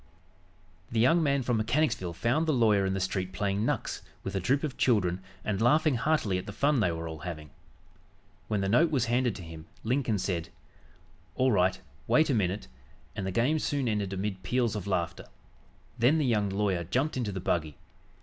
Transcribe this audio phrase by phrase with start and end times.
[0.91, 4.39] The young man from Mechanicsville found the lawyer in the street playing "knucks" with a
[4.39, 7.51] troop of children and laughing heartily at the fun they were all having.
[8.47, 10.49] When the note was handed to him, Lincoln said:
[11.35, 12.67] "All right, wait a minute,"
[13.15, 15.25] and the game soon ended amid peals of laughter.
[15.99, 17.77] Then the young lawyer jumped into the buggy.